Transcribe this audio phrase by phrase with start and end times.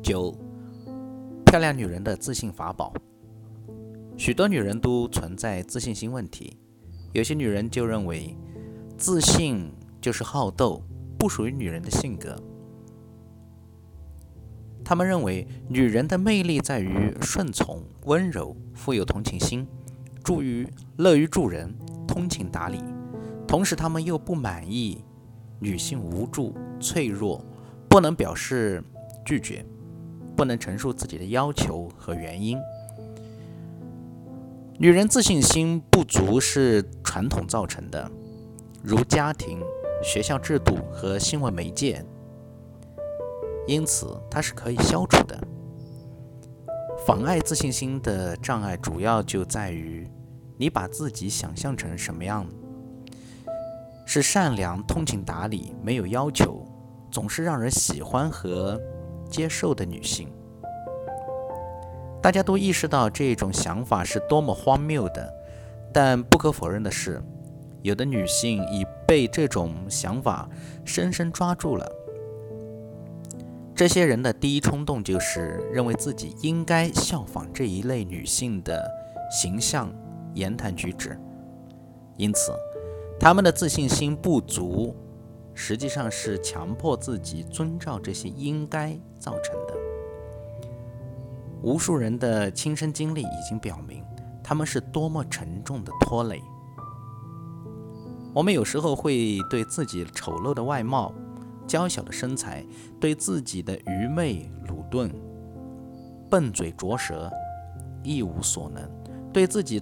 [0.00, 0.34] 九，
[1.44, 2.92] 漂亮女人的自信法宝。
[4.16, 6.56] 许多女人都存在自信心问题，
[7.12, 8.36] 有些女人就认为
[8.96, 10.82] 自信就是好斗，
[11.18, 12.36] 不属于女人的性格。
[14.84, 19.66] 她们认为女人的魅力在于顺从、温柔、富有同情心、
[20.22, 20.66] 助于
[20.96, 21.74] 乐于助人、
[22.06, 22.82] 通情达理。
[23.46, 25.04] 同时，她们又不满意
[25.60, 27.44] 女性无助、脆弱，
[27.88, 28.82] 不能表示
[29.24, 29.64] 拒绝。
[30.42, 32.58] 不能陈述自己的要求和原因。
[34.76, 38.10] 女人自信心不足是传统造成的，
[38.82, 39.60] 如家庭、
[40.02, 42.04] 学校制度和新闻媒介，
[43.68, 45.38] 因此它是可以消除的。
[47.06, 50.10] 妨碍自信心的障碍主要就在于
[50.56, 52.44] 你把自己想象成什么样？
[54.04, 56.66] 是善良、通情达理、没有要求、
[57.12, 58.80] 总是让人喜欢和。
[59.32, 60.28] 接受的女性，
[62.20, 65.32] 大家都意识到这种想法是多么荒谬的，
[65.90, 67.20] 但不可否认的是，
[67.80, 70.46] 有的女性已被这种想法
[70.84, 71.90] 深深抓住了。
[73.74, 78.86] 这些人的第一冲动就是认为自己应该效仿这一类女性的
[79.30, 79.90] 形象、
[80.34, 81.18] 言谈举止，
[82.18, 82.52] 因此，
[83.18, 84.94] 他们的自信心不足。
[85.54, 89.74] 实际上是强迫自己遵照这些应该造成的。
[91.62, 94.04] 无数人的亲身经历已经表明，
[94.42, 96.42] 他们是多么沉重的拖累。
[98.34, 101.14] 我们有时候会对自己丑陋的外貌、
[101.66, 102.64] 娇小的身材、
[102.98, 105.14] 对自己的愚昧、鲁钝、
[106.30, 107.30] 笨嘴拙舌
[108.02, 108.82] 一无所能，
[109.32, 109.80] 对自己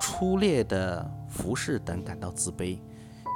[0.00, 2.78] 粗劣的服饰等感到自卑。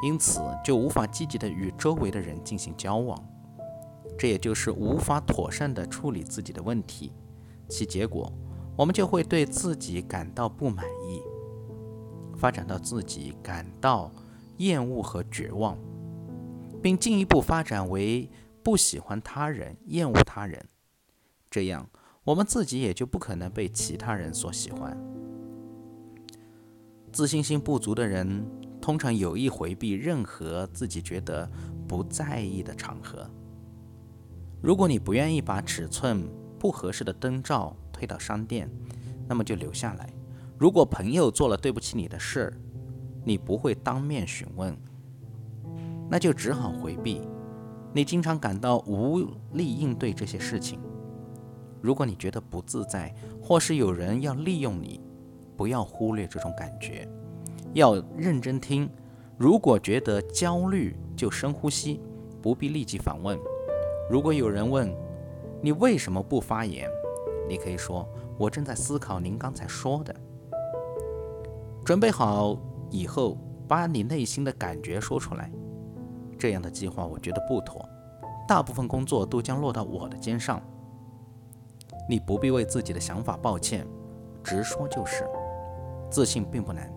[0.01, 3.21] 因此，就无法积极的与周围的人进行交往，
[4.17, 7.13] 这也就是无法妥善的处理自己的问题，
[7.69, 8.33] 其结果，
[8.77, 11.21] 我们就会对自己感到不满意，
[12.37, 14.09] 发展到自己感到
[14.59, 15.77] 厌恶和绝望，
[16.81, 18.31] 并进一步发展为
[18.63, 20.65] 不喜欢他人、厌恶他人，
[21.51, 21.91] 这样
[22.23, 24.97] 我们自己也就不可能被其他人所喜欢。
[27.13, 28.47] 自信心不足的人。
[28.89, 31.47] 通常有意回避任何自己觉得
[31.87, 33.29] 不在意的场合。
[34.63, 36.27] 如果你不愿意把尺寸
[36.59, 38.67] 不合适的灯罩推到商店，
[39.29, 40.09] 那么就留下来。
[40.57, 42.55] 如果朋友做了对不起你的事儿，
[43.27, 44.75] 你不会当面询问，
[46.09, 47.21] 那就只好回避。
[47.93, 49.19] 你经常感到无
[49.53, 50.81] 力应对这些事情。
[51.83, 54.99] 如果你觉得不自在，或是有人要利用你，
[55.59, 57.07] 不要忽略这种感觉。
[57.75, 58.91] 要认真听，
[59.37, 62.01] 如果觉得焦虑，就深呼吸，
[62.41, 63.39] 不必立即反问。
[64.11, 64.93] 如果有人问
[65.61, 66.89] 你为什么不发言，
[67.49, 68.09] 你可以说
[68.39, 70.15] ：“我正在思考您刚才说的。”
[71.85, 72.59] 准备好
[72.91, 73.37] 以后，
[73.67, 75.51] 把你内心的感觉说出来。
[76.39, 77.87] 这样的计划我觉得不妥，
[78.47, 80.63] 大部分工作都将落到我的肩上。
[82.09, 83.87] 你不必为自己的想法抱歉，
[84.43, 85.29] 直说就是。
[86.11, 86.91] 自信并不难。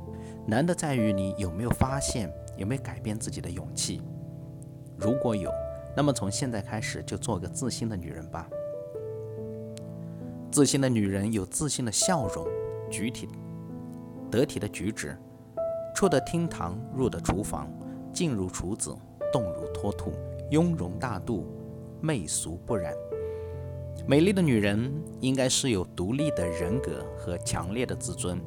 [0.48, 4.02] 难的在于你有没有发现，有没有改变自己的勇气。
[4.98, 5.52] 如果有，
[5.96, 8.48] 那么从现在开始就做个自信的女人吧。
[10.52, 12.46] 自信的女人有自信的笑容，
[12.90, 13.30] 举体
[14.30, 15.18] 得体的举止，
[15.96, 17.72] 出得厅堂，入得厨房，
[18.12, 18.94] 静如处子，
[19.32, 20.12] 动如脱兔，
[20.50, 21.46] 雍容大度，
[22.02, 22.94] 媚俗不染。
[24.08, 28.42] 美丽的女人应该是有独立的人格和强烈的自尊。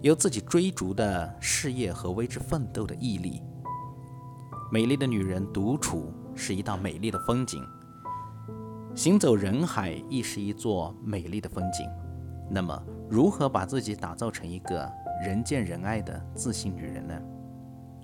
[0.00, 3.42] 有自己追逐的事业和为之奋斗的毅力。
[4.70, 7.60] 美丽的女人独处是一道美丽的风景，
[8.94, 11.88] 行走人海亦是一座美丽的风景。
[12.48, 14.88] 那么，如何把自己打造成一个
[15.20, 17.20] 人见人爱的自信女人呢？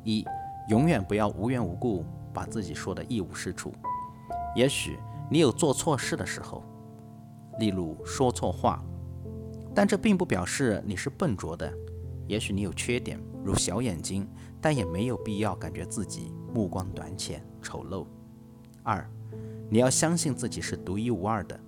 [0.02, 0.26] 一，
[0.68, 3.72] 永远不要无缘无故把自己说的一无是处。
[4.56, 4.98] 也许
[5.30, 6.64] 你有做错事的时候，
[7.60, 8.82] 例如说错话。
[9.76, 11.72] 但这并不表示你是笨拙的，
[12.26, 14.28] 也许你有缺点，如小眼睛，
[14.60, 18.06] 但也没有必要感觉自己目光短浅、丑陋。
[18.82, 19.08] 二，
[19.70, 21.58] 你要相信自己是独一无二的，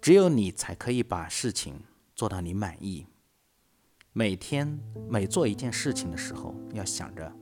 [0.00, 1.74] 只有你才可以把事情
[2.14, 3.06] 做到你满意。
[4.12, 4.78] 每天
[5.08, 7.32] 每做一件事情的时候，要想着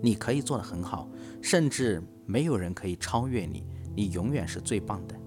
[0.00, 1.08] 你可以做得很好，
[1.40, 3.64] 甚至没有人可以超越你，
[3.96, 5.18] 你永远是最棒的。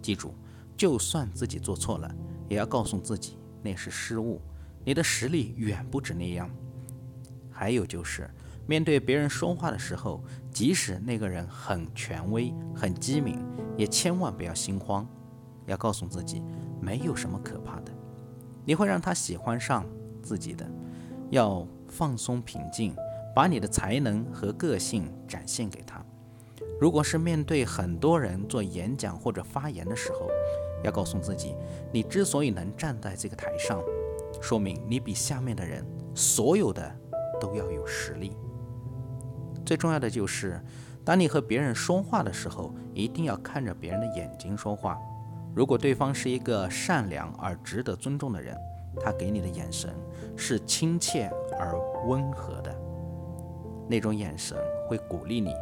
[0.00, 0.34] 记住，
[0.76, 2.12] 就算自己做错了。
[2.48, 4.40] 也要告诉自己那是失误，
[4.90, 6.50] 你的实力远不止那样。
[7.48, 8.28] 还有就是，
[8.66, 10.20] 面对别人说话的时候，
[10.50, 13.38] 即使那个人很权威、很机敏，
[13.76, 15.06] 也千万不要心慌，
[15.66, 16.42] 要告诉自己
[16.80, 17.92] 没有什么可怕的。
[18.64, 19.86] 你会让他喜欢上
[20.24, 20.68] 自己的。
[21.30, 22.92] 要放松平静，
[23.32, 26.04] 把你的才能和个性展现给他。
[26.80, 30.28] 如果是面对很多人做演讲或者发言的时候，
[30.82, 31.54] 要告诉自己，
[31.92, 33.80] 你之所以能站在这个台上，
[34.40, 35.84] 说明你比下面的人
[36.14, 36.90] 所有的
[37.40, 38.36] 都要有实力。
[39.64, 40.60] 最重要的就是，
[41.04, 44.98] 当你和别人说话的时候，一定要看着别人的眼睛说话。
[45.54, 48.56] 如果对方是一个善良而值得尊重的人，
[49.00, 49.94] 他给你的眼神
[50.36, 52.74] 是亲切而温和的，
[53.88, 54.56] 那种眼神
[54.88, 55.54] 会鼓励你，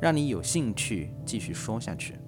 [0.00, 2.18] 让你有兴趣继续说下去，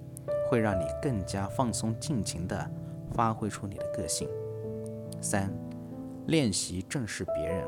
[0.49, 2.71] 会让你更加放松、尽情地
[3.13, 4.27] 发挥出你的个性。
[5.21, 5.53] 三，
[6.29, 7.67] 练习正视别人。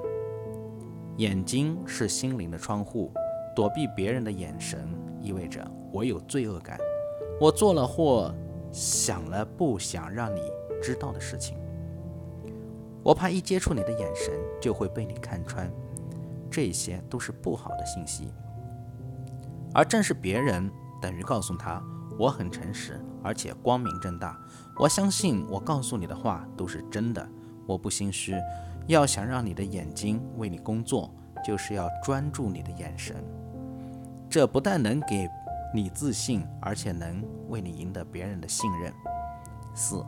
[1.17, 3.11] 眼睛是心灵的窗户，
[3.55, 4.87] 躲避别人的眼神
[5.19, 6.77] 意味着我有罪恶感，
[7.39, 8.33] 我做了或
[8.71, 10.41] 想了不想让你
[10.81, 11.57] 知道的事情。
[13.03, 14.31] 我怕一接触你的眼神
[14.61, 15.69] 就会被你看穿，
[16.51, 18.31] 这些都是不好的信息。
[19.73, 20.69] 而正视别人
[21.01, 21.83] 等于告诉他，
[22.19, 24.39] 我很诚实，而且光明正大。
[24.77, 27.27] 我相信我告诉你的话都是真的，
[27.71, 28.35] 我不心虚。
[28.87, 31.13] 要想让你的眼睛为你工作，
[31.45, 33.15] 就是要专注你的眼神。
[34.29, 35.27] 这不但能给
[35.73, 38.93] 你自信，而且能为你赢得别人的信任。
[39.73, 40.05] 四，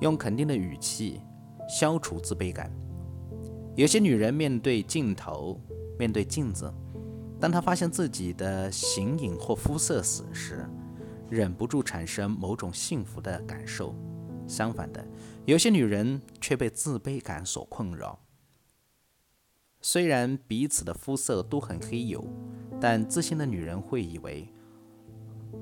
[0.00, 1.20] 用肯定的语气。
[1.68, 2.70] 消除自卑感。
[3.76, 5.58] 有些女人面对镜头、
[5.98, 6.70] 面对镜子，
[7.40, 10.68] 当她发现自己的形影或肤色时，
[11.30, 13.94] 忍不住产生某种幸福的感受。
[14.46, 15.06] 相反的，
[15.44, 18.18] 有些女人却被自卑感所困扰。
[19.80, 22.24] 虽然彼此的肤色都很黑黝，
[22.80, 24.48] 但自信的女人会以为，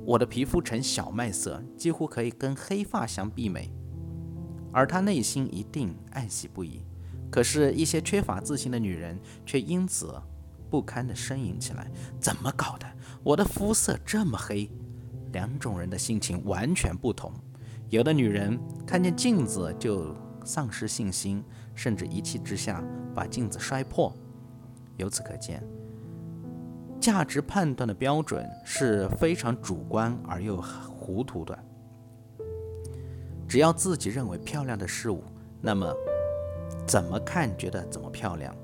[0.04, 3.72] 我的皮肤呈小麦色，几乎可以跟黑发相媲美。
[4.72, 6.82] 而她内心一定爱惜不已，
[7.30, 10.14] 可是，一些缺乏自信的女人却因此
[10.68, 11.90] 不堪地呻吟起来
[12.20, 12.86] ：“怎么搞的？
[13.24, 14.70] 我的肤色这么黑！”
[15.32, 17.32] 两种人的心情完全不同。
[17.90, 18.56] 有的女人
[18.86, 20.14] 看见镜子就
[20.44, 21.44] 丧失信心，
[21.74, 22.80] 甚至一气之下
[23.12, 24.14] 把镜子摔破。
[24.96, 25.60] 由此可见，
[27.00, 31.58] 价值判断的标准是非常主观而又糊涂的。
[33.48, 35.24] 只要自己认为漂亮的事物，
[35.60, 35.92] 那么
[36.86, 38.54] 怎么看觉得怎么漂亮。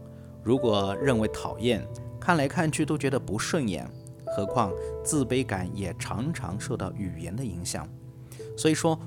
[0.44, 1.84] 如果认为讨厌，
[2.20, 3.90] 看来看去都觉得不顺眼。
[4.36, 7.88] 何况自卑感也常常受到语言的影响。
[8.56, 8.98] 所以说，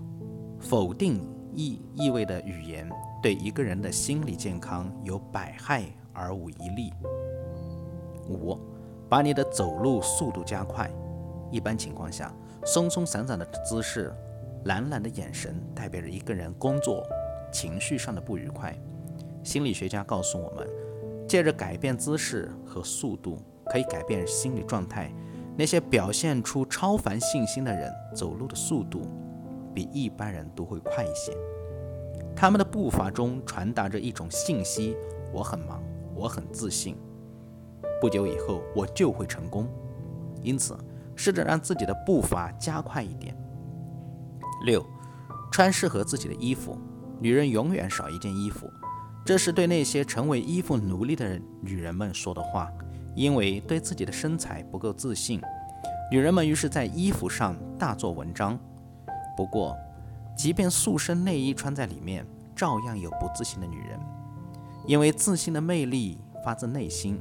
[0.59, 1.21] 否定
[1.53, 2.89] 意意味的语言
[3.21, 5.83] 对一个人的心理健康有百害
[6.13, 6.93] 而无一利。
[8.27, 8.57] 五，
[9.07, 10.89] 把你的走路速度加快。
[11.51, 12.33] 一般情况下，
[12.65, 14.13] 松松散散的姿势。
[14.65, 17.01] 懒懒的眼神代表着一个人工作
[17.49, 18.77] 情绪上的不愉快。
[19.41, 20.67] 心理学家告诉我们，
[21.25, 25.09] 借着改变姿势和速度，可以改变心理状态。
[25.57, 29.01] 那些表现出超凡信心的人，走路的速度
[29.73, 31.35] 比一般人都会快一些。
[32.35, 34.95] 他们的步伐中传达着一种信息：
[35.33, 35.83] 我很忙，
[36.15, 36.95] 我很自信，
[37.99, 39.67] 不久以后我就会成功。
[40.41, 40.77] 因此，
[41.15, 43.35] 试着让自己的步伐加快一点。
[44.65, 44.85] 六，
[45.51, 46.77] 穿适合自己的衣服。
[47.19, 48.71] 女人永远少一件衣服，
[49.25, 52.71] 这是对那些成为衣服奴隶的女人们说的话。
[53.15, 55.41] 因为对自己的身材不够自信，
[56.09, 58.57] 女人们于是在衣服上大做文章。
[59.39, 59.73] 不过，
[60.35, 63.97] 即便塑身内衣穿在里面，照样有不自信的女人。
[64.85, 67.17] 因为自信的魅力发自内心。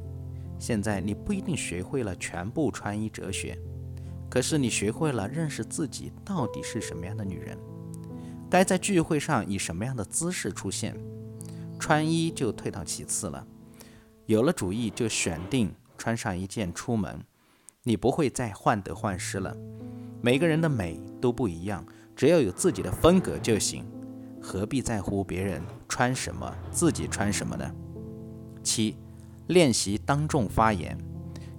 [0.59, 3.57] 现在你不一定学会了全部穿衣哲学。
[4.29, 7.57] 可是你学会了认识自己到底是什么样的女人，
[8.49, 10.93] 该在聚会上以什么样的姿势出现，
[11.79, 13.47] 穿衣就退到其次了。
[14.25, 17.23] 有了主意就选定穿上一件出门，
[17.83, 19.55] 你不会再患得患失了。
[20.21, 21.85] 每个人的美都不一样，
[22.19, 23.85] 只要有自己的风格就行，
[24.41, 27.71] 何必在乎别人穿什么，自己穿什么呢？
[28.61, 28.97] 七，
[29.47, 30.97] 练习当众发言。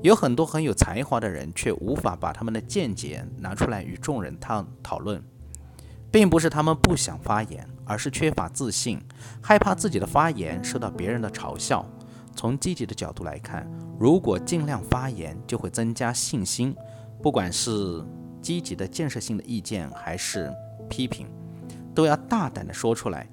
[0.03, 5.25] 有很多很有才华的人，却无法把他们的见解拿出来与众人讨讨论，
[6.11, 9.01] 并不是他们不想发言，而是缺乏自信，
[9.41, 11.83] 害怕自己的发言受到别人的嘲笑。
[12.37, 13.67] 从积极的角度来看，
[13.99, 16.77] 如果尽量发言，就会增加信心。
[17.23, 18.05] 不管是
[18.41, 20.53] 积极的建设性的意见，还是
[20.89, 21.27] 批评，
[21.95, 23.29] 都要大胆的说出来，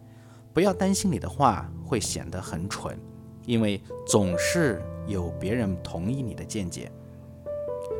[0.53, 2.97] 不要担心你的话会显得很蠢，
[3.45, 4.81] 因为总是。
[5.07, 6.91] 有别人同意你的见解，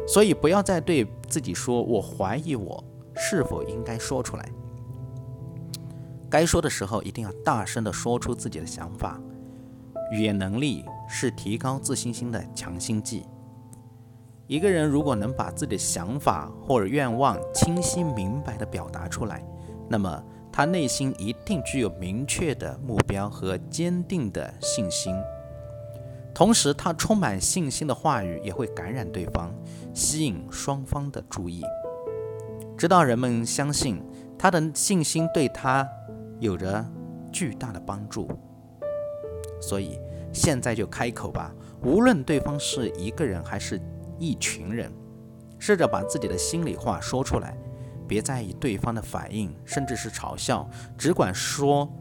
[0.06, 2.84] 所以不要再对自己说“我怀疑我
[3.16, 4.52] 是否应该说出来。
[6.30, 9.18] 该说的时候一定要大声地说出自己的想法。
[10.12, 13.24] 语言能力是提高自信心的强心剂。
[14.48, 19.46] 一个人如果能把自己的想法或者愿望清晰明白地表达出来，
[19.90, 20.24] 那么
[20.54, 25.14] 他内心一定具有明确的目标和坚定的信心。
[26.34, 29.54] 同时，他充满信心的话语也会感染对方，
[29.94, 31.62] 吸引双方的注意，
[32.78, 34.02] 直到人们相信
[34.38, 35.86] 他的信心对他
[36.40, 36.86] 有着
[37.34, 38.30] 巨大的帮助。
[39.60, 40.00] 所以，
[40.32, 43.82] 现在就开口吧，无论对方是一个人还是。
[44.20, 44.92] 一群人
[45.60, 47.58] 试着把自己的心里话说出来，
[48.08, 51.92] 别在意对方的反应，甚至是嘲笑，只管说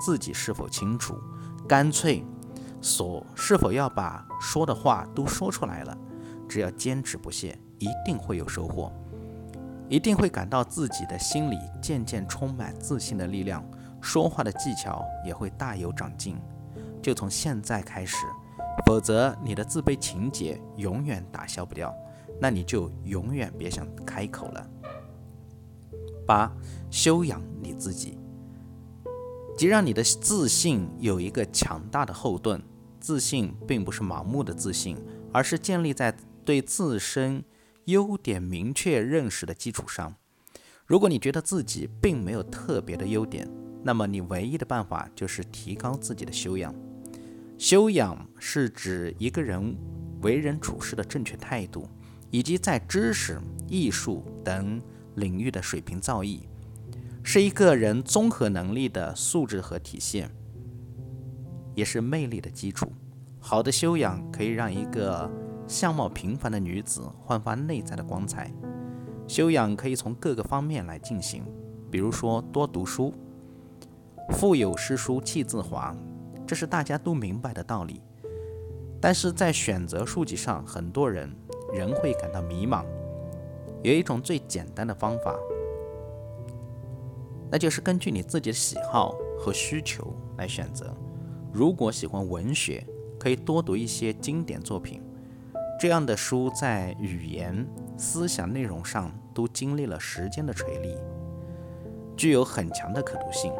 [0.00, 1.18] 自己是否清楚，
[1.68, 2.24] 干脆
[2.80, 5.96] 所是否要把说的话都说出来了。
[6.48, 8.92] 只要坚持不懈，一定会有收获，
[9.88, 13.62] 一定会感到自己的心里渐渐充满自信的力量，
[14.00, 16.38] 说话的技巧也会大有长进。
[17.02, 18.16] 就从现在开始。
[18.86, 21.94] 否则，你的自卑情节永远打消不掉，
[22.40, 24.70] 那你就永远别想开口了。
[26.26, 26.50] 八，
[26.90, 28.18] 修养你自己，
[29.56, 32.62] 即让你的自信有一个强大的后盾。
[33.00, 34.96] 自信并不是盲目的自信，
[35.32, 37.44] 而是建立在对自身
[37.84, 40.14] 优点明确认识的基础上。
[40.84, 43.48] 如果你觉得自己并没有特别的优点，
[43.84, 46.74] 那么你唯一的办法就是提高自己的修养。
[47.58, 49.76] 修养是指一个人
[50.22, 51.88] 为人处事的正确态度，
[52.30, 54.80] 以及在知识、艺术等
[55.16, 56.42] 领域的水平造诣，
[57.24, 60.30] 是一个人综合能力的素质和体现，
[61.74, 62.92] 也是魅力的基础。
[63.40, 65.28] 好的修养可以让一个
[65.66, 68.52] 相貌平凡的女子焕发内在的光彩。
[69.26, 71.42] 修养可以从各个方面来进行，
[71.90, 73.12] 比如说多读书，
[74.30, 75.92] 腹有诗书气自华。
[76.48, 78.00] 这是大家都明白的道理，
[79.02, 81.30] 但是在选择书籍上，很多人
[81.74, 82.86] 仍会感到迷茫。
[83.82, 85.38] 有一种最简单的方法，
[87.50, 90.90] 那就是根据你自己的喜好和需求来选择。
[91.52, 92.82] 如果喜欢文学，
[93.20, 95.02] 可以多读一些经典作品，
[95.78, 100.96] 这样的书在语言、思想内容上都经历了时间的锤炼，
[102.16, 103.52] 具有很强的可读性。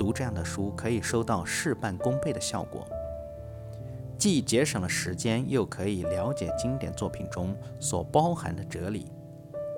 [0.00, 2.88] 读这样的书可以收到事半功倍的效果，
[4.16, 9.12] 既节省了时间，又可以了解经典作品中所包含的哲理。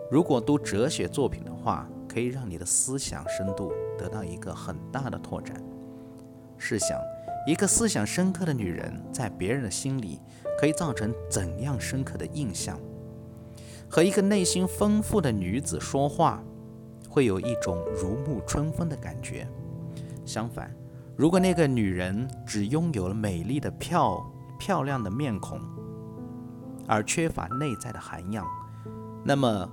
[0.08, 5.60] 如果读哲学作品的话，可以让你的思想深度得到一个很大的拓展。
[6.56, 6.96] 试想，
[7.44, 10.20] 一个思想深刻的女人在别人的心里
[10.56, 12.78] 可以造成怎样深刻的印象？
[13.88, 16.40] 和一个内心丰富的女子说话，
[17.10, 19.48] 会有一种如沐春风的感觉。
[20.24, 20.74] 相反，
[21.16, 24.24] 如果那个女人只拥有了美丽的漂
[24.58, 25.60] 漂亮的面孔，
[26.86, 28.46] 而缺乏内在的涵养，
[29.24, 29.68] 那么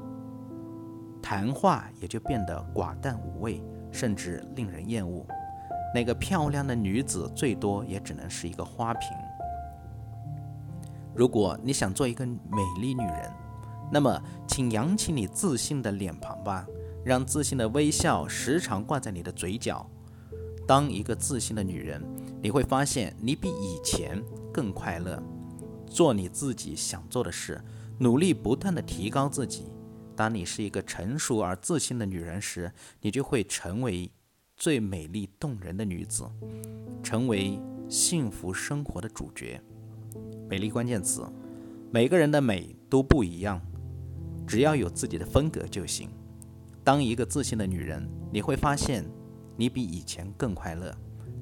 [1.21, 5.25] 谈话也就变得寡淡无味，甚至令人厌恶。
[5.93, 9.09] 那个漂亮的女子最多也只能是一个花瓶。
[11.15, 13.31] 如果你想做一个美丽女人，
[13.91, 16.65] 那么请扬起你自信的脸庞吧，
[17.03, 19.85] 让自信的微笑时常挂在你的嘴角。
[20.69, 21.99] 当一个自信的女人，
[22.43, 24.23] 你会发现你比以前
[24.53, 25.19] 更快乐。
[25.87, 27.59] 做你自己想做的事，
[27.97, 29.65] 努力不断的提高自己。
[30.15, 32.71] 当你是一个成熟而自信的女人时，
[33.01, 34.11] 你就会成为
[34.55, 36.23] 最美丽动人的女子，
[37.01, 37.59] 成为
[37.89, 39.59] 幸福生活的主角。
[40.47, 41.23] 美丽关键词：
[41.89, 43.59] 每个人的美都不一样，
[44.45, 46.11] 只要有自己的风格就行。
[46.83, 49.03] 当一个自信的女人，你会发现。
[49.59, 50.95] 你比以前更快乐，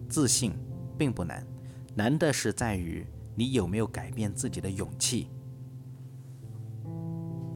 [0.10, 0.52] 自信
[0.98, 1.46] 并不难，
[1.94, 3.06] 难的是在于
[3.36, 5.30] 你有没有改变自己的勇气。